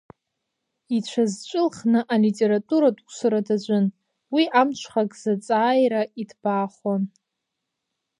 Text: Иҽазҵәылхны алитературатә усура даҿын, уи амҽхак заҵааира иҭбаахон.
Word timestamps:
Иҽазҵәылхны 0.95 1.99
алитературатә 2.13 3.01
усура 3.07 3.39
даҿын, 3.47 3.85
уи 4.33 4.43
амҽхак 4.59 5.11
заҵааира 5.21 6.01
иҭбаахон. 6.21 7.01